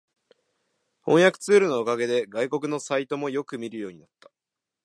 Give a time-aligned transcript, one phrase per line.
[1.05, 4.31] 翻訳ツールのおかげで外国のサイトもよく見るようになった